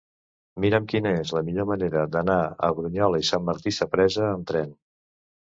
[0.63, 4.77] Mira'm quina és la millor manera d'anar a Brunyola i Sant Martí Sapresa amb tren.